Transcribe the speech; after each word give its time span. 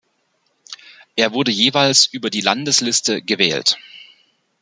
Er 1.15 1.31
wurde 1.31 1.51
jeweils 1.51 2.07
über 2.07 2.31
die 2.31 2.41
Landesliste 2.41 3.21
gewählt. 3.21 3.77